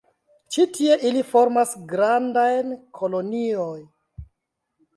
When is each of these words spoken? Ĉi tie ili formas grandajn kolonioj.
Ĉi 0.53 0.63
tie 0.77 0.95
ili 1.09 1.21
formas 1.33 1.75
grandajn 1.93 2.73
kolonioj. 3.01 3.79